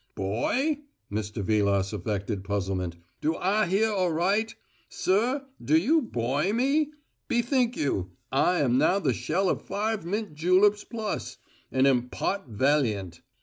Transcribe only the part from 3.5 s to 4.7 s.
hear aright?